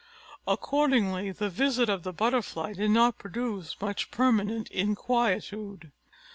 [0.47, 5.91] Accordingly, the visit of the butterfly did not produce much permanent inquietude.